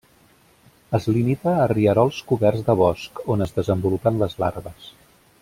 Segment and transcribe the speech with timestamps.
[0.99, 4.91] Es limita a rierols coberts de bosc, on es desenvolupen les larves.